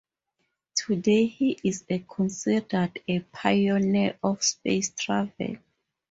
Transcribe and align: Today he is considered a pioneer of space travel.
Today 0.73 1.27
he 1.27 1.59
is 1.63 1.85
considered 2.09 3.03
a 3.07 3.19
pioneer 3.19 4.17
of 4.23 4.41
space 4.41 4.89
travel. 4.95 5.57